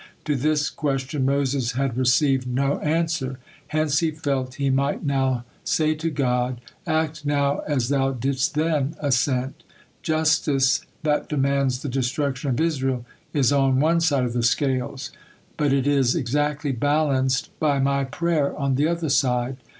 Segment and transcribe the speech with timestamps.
[0.25, 5.93] To this question Moses had received no answer, hence he felt he might now say
[5.93, 9.63] to God: "Act now as Thou didst then assent.
[10.01, 15.11] Justice, that demands the destruction of Israel, is on one side of the scales,
[15.55, 19.57] but it is exactly balance by my prayer on the other side.